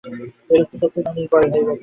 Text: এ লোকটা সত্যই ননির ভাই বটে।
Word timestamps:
এ 0.49 0.55
লোকটা 0.59 0.75
সত্যই 0.81 1.01
ননির 1.05 1.27
ভাই 1.31 1.45
বটে। 1.45 1.59